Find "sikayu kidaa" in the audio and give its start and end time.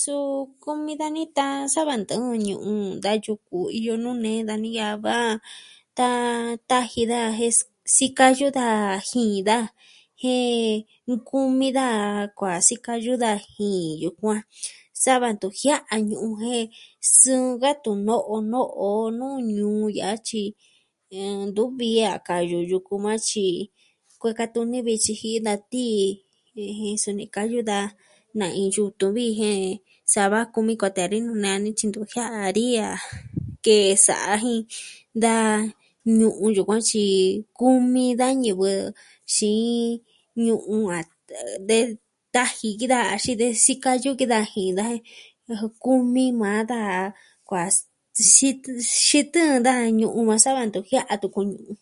43.64-44.44